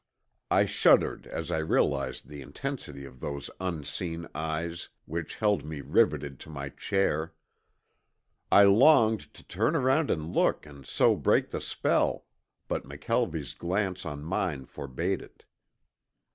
[0.49, 6.39] I shuddered as I realized the intensity of those unseen eyes which held me riveted
[6.39, 7.35] to my chair.
[8.51, 12.25] I longed to turn around and look and so break the spell,
[12.67, 15.45] but McKelvie's glance on mine forbade it.